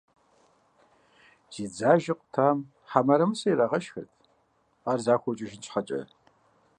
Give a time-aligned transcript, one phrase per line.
[1.53, 2.57] Зи дзажэ къутам
[2.89, 4.13] хьэ мырамысэ ирагъэшхырт,
[4.89, 6.01] ар захуэу кӏыжын щхьэкӏэ.